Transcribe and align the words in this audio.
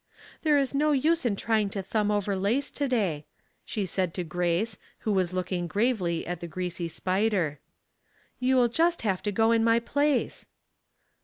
"There 0.41 0.57
is 0.57 0.73
no 0.73 0.93
use 0.93 1.27
in 1.27 1.35
trying 1.35 1.69
to 1.69 1.83
thumb 1.83 2.09
over 2.09 2.35
lace 2.35 2.71
to 2.71 2.87
day," 2.87 3.27
she 3.63 3.85
said 3.85 4.15
to 4.15 4.23
Grace, 4.23 4.79
who 5.01 5.11
was 5.11 5.31
looking 5.31 5.67
gravely 5.67 6.25
at 6.25 6.39
the 6.39 6.47
greasy 6.47 6.87
spider." 6.87 7.59
You 8.39 8.55
will 8.55 8.67
just 8.67 9.03
have 9.03 9.21
to 9.21 9.31
go 9.31 9.51
in 9.51 9.63
my 9.63 9.77
place." 9.77 10.47